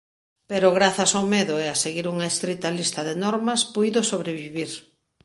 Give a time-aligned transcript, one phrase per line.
[0.49, 4.71] Pero grazas ó medo e a seguir unha estrita lista de normas puido sobrevivir.